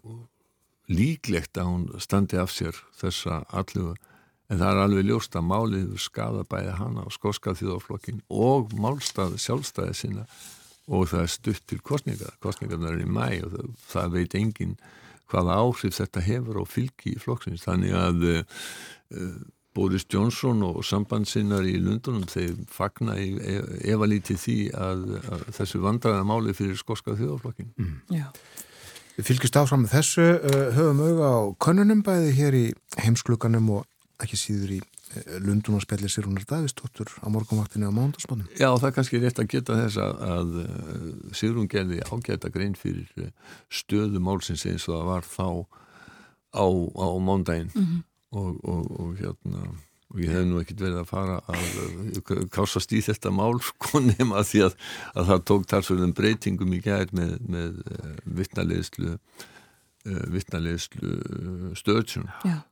líklegt 0.92 1.60
að 1.62 1.70
hún 1.70 1.84
standi 2.01 2.40
af 2.42 2.50
sér 2.51 2.80
þessa 2.98 3.44
alluga 3.54 3.94
en 4.51 4.60
það 4.60 4.72
er 4.72 4.82
alveg 4.86 5.08
ljóst 5.08 5.38
að 5.38 5.48
málið 5.48 5.94
skada 6.01 6.42
bæði 6.50 6.74
hana 6.80 7.06
og 7.06 7.13
skóskað 7.16 7.62
þjóðaflokkin 7.62 8.24
og 8.34 8.74
málstað 8.74 9.38
sjálfstæði 9.40 9.94
sinna 10.01 10.25
og 10.92 11.08
það 11.13 11.28
er 11.28 11.32
stutt 11.36 11.68
til 11.70 11.80
kostninga 11.86 12.34
kostningarnar 12.44 12.98
er 12.98 13.06
í 13.06 13.08
mæ 13.08 13.28
og 13.46 13.54
það, 13.54 13.70
það 13.94 14.18
veit 14.18 14.36
enginn 14.42 14.75
hvaða 15.32 15.58
áhrif 15.64 15.98
þetta 15.98 16.28
hefur 16.28 16.62
á 16.62 16.66
fylgi 16.68 17.16
í 17.16 17.22
flokksins. 17.22 17.66
Þannig 17.66 17.98
að 17.98 18.30
uh, 18.32 19.34
Boris 19.76 20.06
Johnson 20.12 20.64
og 20.68 20.82
sambandsinnar 20.84 21.64
í 21.68 21.78
Lundunum 21.80 22.26
þeir 22.28 22.58
fagna 22.72 23.16
í 23.20 23.30
efalítið 23.88 24.42
því 24.42 24.58
að, 24.76 25.06
að 25.32 25.46
þessu 25.56 25.80
vandraða 25.84 26.26
máli 26.28 26.56
fyrir 26.56 26.80
skoska 26.80 27.16
þjóðaflokkin 27.16 27.72
mm. 27.80 28.26
Við 29.16 29.28
fylgjast 29.28 29.60
áfram 29.60 29.86
með 29.86 29.96
þessu 29.96 30.28
uh, 30.36 30.58
höfum 30.76 31.02
auða 31.06 31.32
á 31.32 31.40
konunum 31.64 32.04
bæði 32.04 32.36
hér 32.36 32.58
í 32.58 32.66
heimsklukanum 33.00 33.72
og 33.78 34.24
ekki 34.24 34.40
síður 34.40 34.76
í 34.78 34.82
Lundun 35.44 35.77
og 35.77 35.84
spellir 35.84 36.12
sér 36.12 36.27
húnar 36.27 36.46
Davistóttur 36.48 37.12
á 37.20 37.27
morgunvaktinu 37.34 37.89
á 37.89 37.94
mándagsbónum. 37.94 38.48
Já, 38.56 38.70
það 38.72 38.88
er 38.89 38.96
kannski 38.96 39.22
rétt 39.22 39.41
að 39.41 39.51
geta 39.51 39.77
þess 39.80 40.00
að, 40.01 40.24
að 40.36 41.36
Sigrun 41.38 41.70
gerði 41.72 42.01
ágæta 42.08 42.51
grein 42.53 42.75
fyrir 42.80 43.12
eh, 43.20 43.32
stöðu 43.72 44.24
málsins 44.24 44.65
eins 44.70 44.88
og 44.89 44.98
það 44.98 45.08
var 45.12 45.27
þá 45.27 45.48
á, 46.56 46.65
á 46.68 47.08
mándaginn 47.20 47.72
mm 47.74 47.86
-hmm. 47.86 48.03
og, 48.32 48.60
og, 48.63 48.91
og 49.00 49.15
hérna 49.20 49.72
og 50.12 50.20
ég 50.20 50.32
hef 50.34 50.44
nú 50.48 50.60
ekkert 50.60 50.84
verið 50.84 51.00
að 51.00 51.08
fara 51.08 51.38
að 51.48 52.48
kásast 52.51 52.91
í 52.91 53.00
þetta 53.03 53.32
mál 53.32 53.62
sko 53.70 54.01
nema 54.03 54.44
því 54.44 54.65
að, 54.68 54.75
að 55.15 55.32
það 55.32 55.46
tók 55.51 55.68
talsverðum 55.72 56.13
breytingum 56.18 56.74
í 56.75 56.82
gæðir 56.84 57.15
með, 57.15 57.38
með 57.48 57.80
vittnalegislu 58.25 59.15
eh, 59.15 59.48
vittnalegislu 60.03 61.12
uh, 61.12 61.65
stöðsjón 61.77 62.29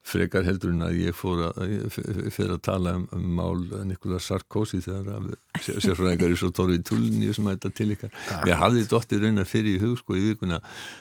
frekar 0.08 0.48
heldur 0.48 0.74
en 0.74 0.86
að 0.88 0.98
ég 1.04 1.18
fór 1.18 1.44
að 1.50 1.90
fyrir 2.34 2.56
að 2.56 2.64
tala 2.66 2.96
um, 2.98 3.06
um 3.16 3.28
mál 3.38 3.62
Nikola 3.88 4.20
Sarkozy 4.24 4.82
þegar 4.86 5.30
sérfræðingar 5.60 6.34
er 6.34 6.40
svo 6.40 6.52
torfið 6.56 6.86
tullin 6.90 7.34
sem 7.36 7.50
að 7.50 7.58
þetta 7.58 7.74
til 7.78 7.90
ykkar. 7.96 8.14
Ég 8.50 8.62
hafði 8.64 8.86
dóttir 8.90 9.24
raunar 9.24 9.50
fyrir 9.50 9.78
í 9.78 9.84
hug 9.84 9.98
sko 10.02 10.18
í 10.18 10.26
vikuna 10.32 10.60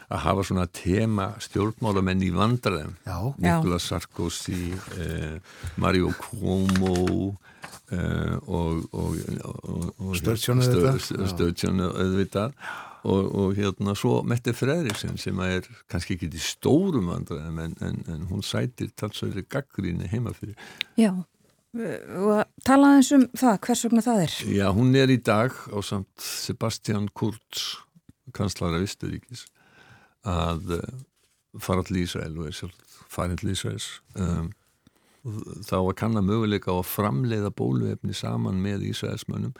að 0.09 0.25
hafa 0.27 0.47
svona 0.51 0.69
tema 0.69 1.31
stjórnmálamenn 1.45 2.25
í 2.27 2.33
vandraðum 2.35 2.97
Nikola 3.39 3.81
Sarkozy 3.83 4.73
eh, 4.99 5.37
Mario 5.81 6.13
Cuomo 6.21 7.37
Uh, 7.89 8.37
og, 8.53 8.83
og, 8.93 9.15
og 10.05 10.17
stöðsjónu 10.21 11.87
auðvitað 11.89 12.53
og, 13.05 13.35
og 13.35 13.57
hérna 13.59 13.95
svo 13.99 14.21
Mette 14.27 14.55
Fredriksson 14.57 15.19
sem 15.21 15.39
er 15.45 15.67
kannski 15.91 16.17
ekki 16.17 16.31
til 16.33 16.43
stórum 16.43 17.11
vandræðum 17.13 17.59
en, 17.65 17.75
en, 17.85 17.99
en 18.11 18.29
hún 18.31 18.45
sætir 18.47 18.93
talsværi 18.99 19.45
gaggríni 19.51 20.09
heima 20.11 20.35
fyrir. 20.37 20.57
Já, 20.99 21.13
og 21.79 22.45
talaðu 22.67 23.01
eins 23.01 23.13
um 23.17 23.27
það, 23.39 23.59
hvers 23.67 23.85
vegna 23.87 24.07
það 24.07 24.23
er? 24.25 24.39
Já, 24.59 24.67
hún 24.77 24.95
er 24.99 25.13
í 25.15 25.21
dag 25.23 25.55
á 25.55 25.79
samt 25.85 26.29
Sebastian 26.29 27.09
Kurz 27.15 27.69
kanslara 28.37 28.81
Visturíkis 28.83 29.47
að 30.29 30.79
uh, 30.79 30.95
fara 31.63 31.85
til 31.87 32.03
Ísrael 32.03 32.37
og 32.37 32.51
er 32.51 32.57
sjálf 32.57 33.03
farin 33.09 33.39
til 33.41 33.55
Ísraels. 33.55 33.99
Um 34.19 34.53
þá 35.67 35.77
að 35.81 35.97
kanna 35.99 36.23
möguleika 36.25 36.73
á 36.73 36.79
að 36.79 36.91
framleiða 36.93 37.51
bóluefni 37.57 38.15
saman 38.17 38.61
með 38.63 38.87
Ísraelsmönnum 38.93 39.55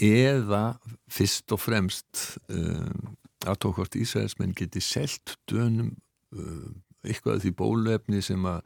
eða 0.00 0.78
fyrst 1.12 1.52
og 1.54 1.60
fremst 1.62 2.38
um, 2.48 3.14
aðtókvart 3.46 3.96
Ísraelsmenn 4.00 4.54
geti 4.56 4.82
selt 4.82 5.36
dönum 5.50 5.94
um, 6.34 6.80
eitthvað 7.04 7.44
því 7.44 7.54
bóluefni 7.58 8.22
sem 8.24 8.44
að 8.48 8.64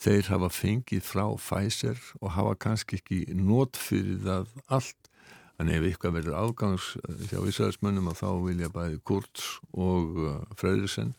þeir 0.00 0.30
hafa 0.32 0.48
fengið 0.54 1.04
frá 1.04 1.26
Pfizer 1.36 2.00
og 2.20 2.34
hafa 2.34 2.56
kannski 2.64 3.00
ekki 3.00 3.20
nót 3.36 3.76
fyrir 3.76 4.22
það 4.24 4.54
allt. 4.72 5.10
En 5.60 5.68
ef 5.68 5.84
eitthvað 5.84 6.14
verður 6.16 6.38
afgangs 6.40 6.94
hjá 7.28 7.42
Ísraelsmönnum 7.44 8.08
að 8.08 8.22
þá 8.22 8.30
vilja 8.46 8.70
bæði 8.72 9.02
Kurz 9.04 9.50
og 9.76 10.16
Fröðursen 10.56 11.12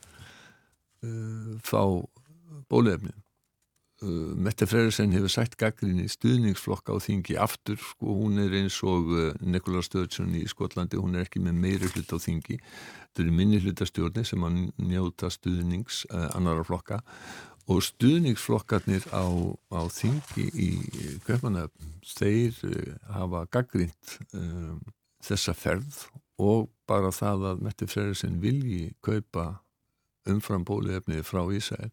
uh, 1.05 1.59
fá 1.61 1.83
bóluefni 2.71 3.13
uh, 3.13 3.30
Mette 4.01 4.65
Freyersen 4.65 5.11
hefur 5.13 5.29
sætt 5.29 5.53
gaggrinni 5.61 6.07
stuðningsflokka 6.09 6.95
á 6.95 6.97
þingi 7.03 7.35
aftur 7.37 7.77
sko, 7.77 8.15
hún 8.17 8.39
er 8.41 8.55
eins 8.57 8.79
og 8.81 9.11
uh, 9.13 9.27
Nikola 9.45 9.83
Stöðsson 9.85 10.31
í 10.39 10.41
Skotlandi, 10.49 10.97
hún 10.97 11.13
er 11.13 11.27
ekki 11.27 11.41
með 11.43 11.59
meiri 11.61 11.89
hlut 11.91 12.09
á 12.09 12.17
þingi, 12.17 12.57
þetta 13.03 13.21
eru 13.21 13.35
minni 13.37 13.59
hlutastjórni 13.61 14.23
sem 14.25 14.47
að 14.47 14.57
njóta 14.81 15.29
stuðnings 15.29 16.01
uh, 16.09 16.31
annara 16.33 16.65
flokka. 16.65 16.97
Og 17.69 17.83
stuðningsflokkarnir 17.85 19.05
á, 19.13 19.21
á 19.69 19.81
þingi 19.93 20.47
í 20.49 20.69
Kaupanöfn, 21.27 21.93
þeir 22.17 22.57
uh, 22.65 22.91
hafa 23.13 23.45
gaggrind 23.53 24.17
um, 24.33 24.81
þessa 25.21 25.53
ferð 25.53 26.07
og 26.41 26.71
bara 26.89 27.13
það 27.13 27.51
að 27.51 27.67
Mette 27.67 27.85
Freyersen 27.85 28.41
vilji 28.41 28.95
kaupa 29.05 29.61
umfram 30.29 30.65
bóluefnið 30.67 31.23
frá 31.25 31.41
Ísæl 31.55 31.89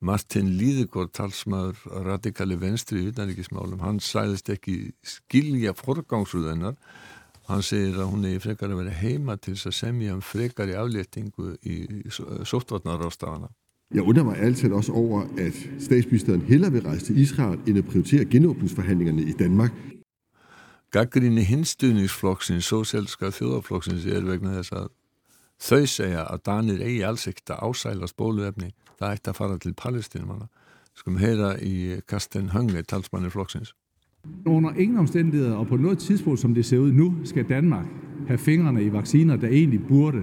Martin 0.00 0.50
Líðegård 0.58 1.14
talsmaður 1.16 1.80
radikali 2.06 2.58
venstri 2.60 3.04
í 3.04 3.12
utanrikismálum 3.12 3.80
hann 3.84 4.02
sæðist 4.04 4.52
ekki 4.52 4.92
skilja 5.06 5.72
forgangsrúðunar 5.78 6.76
hann 7.50 7.64
segir 7.66 7.98
að 7.98 8.12
hún 8.12 8.28
er 8.28 8.42
frekar 8.42 8.70
að 8.70 8.84
vera 8.84 8.98
heima 9.00 9.38
til 9.38 9.56
þess 9.56 9.72
að 9.72 9.78
semja 9.80 10.18
um 10.18 10.22
frekar 10.24 10.70
i 10.70 10.76
afléttingu 10.78 11.56
í 11.64 11.78
sóttvarnarástafana 12.10 13.50
Jeg 13.90 14.02
undrer 14.02 14.22
mig 14.22 14.38
altid 14.38 14.72
også 14.72 14.92
over, 14.92 15.22
at 15.38 15.56
statsministeren 15.82 16.40
hellere 16.46 16.72
vil 16.72 16.84
rejse 16.86 17.06
til 17.06 17.18
Israel, 17.18 17.58
end 17.66 17.78
at 17.78 17.84
prioritere 17.84 18.24
genåbningsforhandlingerne 18.24 19.22
i 19.22 19.32
Danmark. 19.32 19.72
Gaggrinni 20.90 21.42
hinstuðningsflokksins, 21.42 22.72
sósélska 22.72 23.32
þjóðaflokksins 23.34 24.06
er 24.06 24.22
vegna 24.26 24.54
þess 24.60 24.72
að 24.78 24.86
Þau 25.60 25.84
segja 25.86 26.24
að 26.24 26.42
Danir 26.48 26.80
eigi 26.80 27.02
alls 27.04 27.26
ekkert 27.28 27.52
að 27.54 27.62
ásælast 27.68 28.16
bóluefni, 28.16 28.70
það 28.98 29.12
ætti 29.16 29.30
að 29.30 29.36
fara 29.36 29.58
til 29.60 29.74
palestinumanna. 29.76 30.48
Skum 30.96 31.18
heyra 31.20 31.54
i 31.60 32.00
Karsten 32.08 32.50
Hønge, 32.54 32.82
talsmannir 32.82 33.32
flokksins. 33.32 33.74
Under 34.46 34.70
ingen 34.70 34.98
omstændigheder 34.98 35.54
og 35.56 35.66
på 35.66 35.76
noget 35.76 35.98
tidspunkt, 35.98 36.40
som 36.40 36.54
det 36.54 36.66
ser 36.66 36.78
ud 36.78 36.92
nu, 36.92 37.14
skal 37.24 37.48
Danmark 37.48 37.86
have 38.26 38.38
fingrene 38.38 38.84
i 38.84 38.92
vacciner, 38.92 39.36
der 39.36 39.48
egentlig 39.48 39.86
burde 39.88 40.22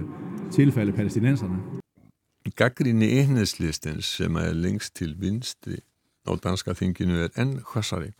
tilfælde 0.52 0.92
palæstinenserne. 0.92 1.58
Gaggrinni 2.56 3.06
einheslistins 3.06 4.04
sem 4.04 4.36
er 4.36 4.52
lengst 4.52 4.96
til 4.96 5.20
vinstri 5.20 5.76
á 6.28 6.36
danska 6.44 6.72
þinginu 6.72 7.14
er 7.24 7.28
enn 7.36 7.58
hvassari. 7.72 8.10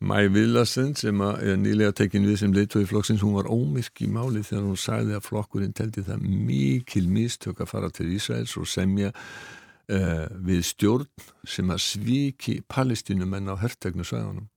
Mæ 0.00 0.26
Villarsen 0.28 0.94
sem 0.98 1.20
er 1.20 1.42
eh, 1.42 1.56
nýlega 1.56 1.94
tekin 1.94 2.26
við 2.26 2.40
sem 2.42 2.52
leittói 2.52 2.84
flokksins, 2.88 3.22
hún 3.22 3.36
var 3.38 3.50
ómyrk 3.52 4.02
í 4.04 4.08
máli 4.10 4.42
þegar 4.44 4.64
hún 4.66 4.80
sagði 4.80 5.14
að 5.16 5.28
flokkurinn 5.28 5.76
teldi 5.76 6.02
það 6.04 6.24
mikil 6.24 7.06
mistök 7.08 7.62
að 7.62 7.70
fara 7.70 7.92
til 7.94 8.10
Ísraels 8.12 8.56
og 8.60 8.68
semja 8.68 9.12
uh, 9.14 10.26
við 10.44 10.64
stjórn 10.66 11.08
sem 11.46 11.70
að 11.70 11.84
sviki 11.86 12.58
palestinumenn 12.68 13.48
á 13.48 13.54
hertegnu 13.62 14.04
svæðunum. 14.04 14.50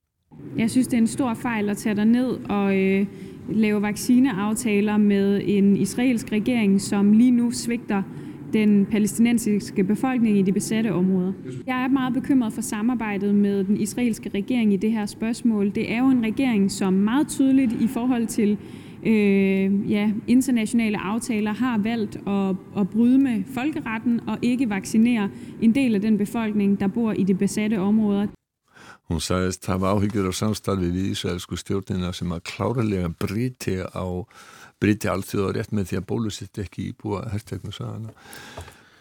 Jeg 0.57 0.71
synes, 0.71 0.87
det 0.87 0.97
er 0.97 1.01
en 1.05 1.07
stor 1.07 1.33
fejl 1.33 1.69
at 1.69 1.77
tage 1.77 1.95
dig 1.95 2.05
ned 2.05 2.49
og 2.49 2.75
øh, 2.75 3.05
lave 3.49 3.81
vaccineaftaler 3.81 4.97
med 4.97 5.41
en 5.45 5.77
israelsk 5.77 6.31
regering, 6.31 6.81
som 6.81 7.13
lige 7.13 7.31
nu 7.31 7.51
svigter 7.51 8.03
den 8.53 8.85
palæstinensiske 8.85 9.83
befolkning 9.83 10.37
i 10.37 10.41
de 10.41 10.51
besatte 10.51 10.93
områder. 10.93 11.33
Jeg 11.67 11.83
er 11.83 11.87
meget 11.87 12.13
bekymret 12.13 12.53
for 12.53 12.61
samarbejdet 12.61 13.35
med 13.35 13.63
den 13.63 13.77
israelske 13.77 14.29
regering 14.33 14.73
i 14.73 14.77
det 14.77 14.91
her 14.91 15.05
spørgsmål. 15.05 15.71
Det 15.75 15.91
er 15.91 15.99
jo 15.99 16.09
en 16.09 16.23
regering, 16.23 16.71
som 16.71 16.93
meget 16.93 17.27
tydeligt 17.27 17.73
i 17.81 17.87
forhold 17.87 18.27
til 18.27 18.57
øh, 19.05 19.91
ja, 19.91 20.11
internationale 20.27 20.97
aftaler 20.97 21.53
har 21.53 21.77
valgt 21.77 22.15
at, 22.27 22.55
at 22.81 22.89
bryde 22.89 23.17
med 23.17 23.43
folkeretten 23.53 24.19
og 24.27 24.37
ikke 24.41 24.69
vaccinere 24.69 25.29
en 25.61 25.75
del 25.75 25.95
af 25.95 26.01
den 26.01 26.17
befolkning, 26.17 26.79
der 26.79 26.87
bor 26.87 27.11
i 27.11 27.23
de 27.23 27.33
besatte 27.33 27.79
områder. 27.79 28.27
Hún 29.07 29.21
sagðist 29.23 29.65
hafa 29.71 29.93
áhyggjur 29.95 30.27
á 30.27 30.33
samstarfi 30.35 30.89
við 30.91 31.13
Ísraelsku 31.13 31.55
stjórnina 31.55 32.09
sem 32.11 32.31
að 32.35 32.43
klárlega 32.49 33.07
briti 33.15 33.77
á 33.79 34.03
briti 34.81 35.09
allþjóða 35.11 35.53
rétt 35.57 35.73
með 35.75 35.91
því 35.91 35.99
að 35.99 36.09
bólusitt 36.11 36.59
ekki 36.61 36.89
íbúa 36.91 37.23
herrtegnu 37.31 37.73
sagana 37.75 38.13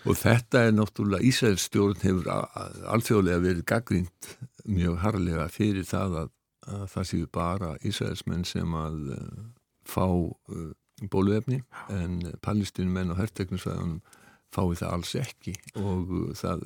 og 0.06 0.18
þetta 0.20 0.66
er 0.66 0.74
náttúrulega 0.76 1.26
Ísraels 1.26 1.66
stjórn 1.66 2.00
hefur 2.02 2.30
allþjóðlega 2.30 3.42
verið 3.42 3.68
gaggrínt 3.68 4.32
mjög 4.66 4.98
harlega 5.02 5.46
fyrir 5.52 5.86
það 5.88 6.18
að, 6.22 6.32
að 6.78 6.84
það 6.94 7.08
séu 7.10 7.30
bara 7.34 7.72
Ísraelsmenn 7.86 8.46
sem 8.48 8.76
að 8.78 9.00
uh, 9.16 9.40
fá 9.86 10.06
uh, 10.06 10.70
bóluefni 11.12 11.60
en 11.92 12.20
palestínumenn 12.44 13.12
og 13.12 13.20
herrtegnu 13.20 13.60
saganum 13.60 14.00
fái 14.54 14.76
það 14.78 14.92
alls 14.94 15.14
ekki 15.20 15.54
og 15.80 16.12
uh, 16.12 16.28
það, 16.36 16.62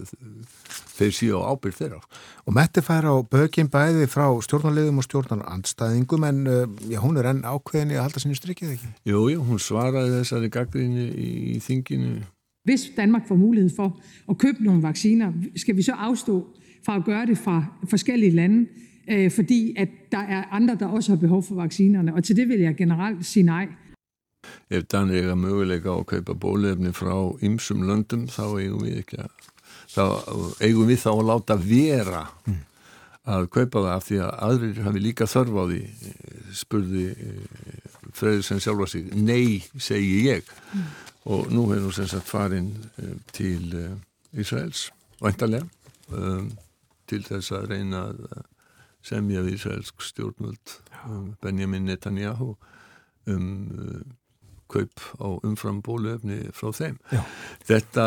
þeir 0.96 1.14
séu 1.16 1.40
á 1.40 1.48
ábyrð 1.52 1.78
þeirra. 1.80 2.00
Og 2.46 2.56
Metti 2.56 2.84
fær 2.84 3.08
á 3.08 3.14
bökin 3.24 3.70
bæði 3.72 4.08
frá 4.10 4.26
stjórnarliðum 4.46 5.00
og 5.00 5.06
stjórnarandstæðingum 5.08 6.26
en 6.28 6.42
uh, 6.46 6.66
já, 6.90 7.00
hún 7.02 7.18
er 7.20 7.30
enn 7.32 7.42
ákveðin 7.46 7.94
í 7.94 7.98
að 7.98 8.06
halda 8.08 8.22
sinni 8.22 8.38
strikið 8.38 8.76
ekki? 8.76 8.92
Jú, 9.10 9.24
jú, 9.32 9.42
hún 9.48 9.62
svaraði 9.62 10.20
þessari 10.20 10.52
gaggrinni 10.52 11.08
í, 11.10 11.30
í 11.56 11.58
þinginu. 11.64 12.20
Hvis 12.68 12.90
Danmark 12.96 13.26
får 13.28 13.40
mulighed 13.40 13.72
for 13.76 13.96
at 14.28 14.38
købe 14.38 14.64
nogle 14.64 14.82
vacciner, 14.82 15.32
skal 15.56 15.76
vi 15.76 15.82
så 15.82 15.96
afstå 15.96 16.42
fra 16.84 16.96
at 16.96 17.04
gøre 17.04 17.26
det 17.26 17.38
fra 17.38 17.64
forskellige 17.88 18.36
lande, 18.36 18.66
øh, 19.10 19.30
fordi 19.30 19.74
at 19.76 19.88
der 20.12 20.18
er 20.18 20.44
andre, 20.52 20.74
der 20.74 20.86
også 20.86 21.12
har 21.12 21.16
behov 21.16 21.42
for 21.42 21.54
vaccinerne. 21.54 22.14
Og 22.14 22.24
til 22.24 22.36
det 22.36 22.48
vil 22.48 22.60
jeg 22.60 22.76
generelt 22.76 23.26
sige 23.26 23.42
nej. 23.42 23.68
Ef 24.70 24.86
Danir 24.90 25.24
eiga 25.24 25.36
möguleika 25.38 25.90
á 25.90 25.98
að 25.98 26.08
kaupa 26.14 26.36
bólefni 26.38 26.92
frá 26.94 27.14
ymsum 27.42 27.82
löndum 27.88 28.28
þá 28.30 28.44
eigum 28.62 28.84
við 28.86 29.00
ekki 29.02 29.22
að 29.24 29.48
þá 29.90 30.04
eigum 30.62 30.90
við 30.90 31.00
þá 31.02 31.10
að 31.12 31.28
láta 31.30 31.56
vera 31.58 32.24
að 33.30 33.48
kaupa 33.52 33.82
það 33.84 33.92
af 33.94 34.06
því 34.06 34.20
að 34.24 34.32
aðrir 34.46 34.82
hafi 34.86 35.02
líka 35.02 35.28
þörf 35.28 35.58
á 35.58 35.64
því 35.70 35.80
spurði 36.60 37.06
eh, 37.14 37.88
Freyður 38.16 38.42
sem 38.42 38.58
sjálfa 38.62 38.88
sig 38.90 39.10
nei, 39.14 39.60
segi 39.78 40.24
ég 40.24 40.48
mm. 40.74 40.86
og 41.30 41.50
nú 41.52 41.66
hefur 41.70 41.90
hún 41.90 41.94
sem 41.94 42.08
sagt 42.10 42.30
farin 42.30 42.72
eh, 42.98 43.18
til 43.36 43.74
eh, 43.78 44.40
Ísraels 44.40 44.88
væntalega 45.20 45.66
um, 46.14 46.48
til 47.10 47.20
þess 47.26 47.52
að 47.54 47.68
reyna 47.74 48.06
að 48.08 48.46
semja 49.06 49.44
við 49.44 49.58
Ísraelsk 49.58 50.02
stjórnvöld 50.06 50.74
um, 51.04 51.34
Benjamin 51.42 51.86
Netanyahu 51.90 52.54
um 53.30 53.46
kaup 54.70 55.02
á 55.18 55.28
umfram 55.46 55.80
bóluefni 55.84 56.42
frá 56.56 56.70
þeim. 56.76 57.00
Já. 57.12 57.22
Þetta 57.68 58.06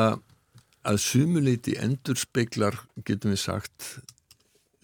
að 0.83 0.99
sumuleiti 0.99 1.77
endur 1.79 2.19
speiklar, 2.19 2.77
getum 3.07 3.33
við 3.33 3.43
sagt, 3.45 3.87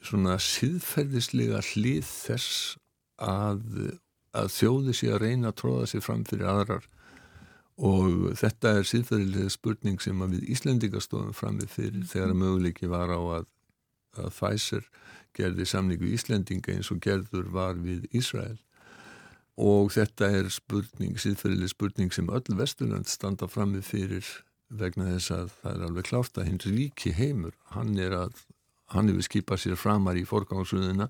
svona 0.05 0.37
síðferðislega 0.39 1.59
hlið 1.73 2.05
þess 2.07 2.77
að, 3.19 3.65
að 4.31 4.53
þjóði 4.55 4.95
sé 4.95 5.11
að 5.11 5.21
reyna 5.25 5.51
að 5.51 5.59
tróða 5.63 5.89
sér 5.91 6.05
fram 6.05 6.23
fyrir 6.27 6.47
aðrar 6.53 6.87
og 7.79 8.31
þetta 8.39 8.73
er 8.79 8.87
síðferðilega 8.87 9.51
spurning 9.53 10.01
sem 10.03 10.23
að 10.23 10.37
við 10.37 10.49
Íslendingastofum 10.55 11.35
fram 11.35 11.59
við 11.61 11.75
fyrir 11.75 12.07
þegar 12.07 12.33
að 12.33 12.41
möguleiki 12.41 12.89
var 12.91 13.11
á 13.11 13.19
að, 13.39 13.45
að 14.19 14.33
Pfizer 14.35 14.89
gerði 15.35 15.67
samningu 15.69 16.09
Íslendinga 16.15 16.75
eins 16.75 16.91
og 16.91 16.99
gerður 17.03 17.51
var 17.55 17.79
við 17.79 18.07
Ísrael 18.15 18.57
og 19.59 19.91
þetta 19.91 20.29
er 20.39 20.51
spurning, 20.53 21.17
síðferðileg 21.19 21.73
spurning 21.73 22.13
sem 22.15 22.29
öll 22.31 22.55
Vesturland 22.59 23.09
standa 23.11 23.49
frammi 23.51 23.81
fyrir 23.83 24.25
vegna 24.69 25.09
þess 25.15 25.33
að 25.35 25.51
það 25.61 25.73
er 25.73 25.85
alveg 25.87 26.07
klárt 26.07 26.39
að 26.39 26.47
hinn 26.47 26.63
ríki 26.63 27.13
heimur, 27.17 27.57
hann 27.73 27.97
er 27.99 28.15
að 28.15 28.45
hann 28.93 29.09
hefur 29.11 29.25
skipað 29.25 29.61
sér 29.63 29.77
framar 29.77 30.17
í 30.17 30.25
forgáðsröðuna 30.25 31.09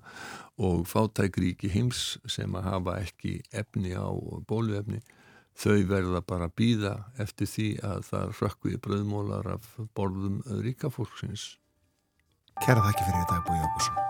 og 0.60 0.84
fátækríki 0.90 1.70
heims 1.72 2.18
sem 2.28 2.52
að 2.58 2.68
hafa 2.68 2.98
ekki 3.04 3.38
efni 3.56 3.94
á 3.96 4.08
bóluefni 4.48 5.00
þau 5.60 5.80
verða 5.88 6.20
bara 6.24 6.50
að 6.50 6.56
býða 6.60 6.94
eftir 7.22 7.48
því 7.48 7.70
að 7.86 8.04
það 8.10 8.36
rökku 8.42 8.74
í 8.74 8.82
bröðmólar 8.84 9.50
af 9.56 9.72
borðum 9.96 10.40
ríkafólksins 10.66 11.54
Kæra 12.60 12.84
þakki 12.84 13.06
fyrir 13.08 13.20
þetta 13.24 13.42
Búi 13.48 13.60
Jókusson 13.62 14.09